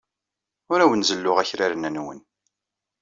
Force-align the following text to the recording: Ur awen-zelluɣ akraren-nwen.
Ur 0.71 0.79
awen-zelluɣ 0.79 1.37
akraren-nwen. 1.39 2.19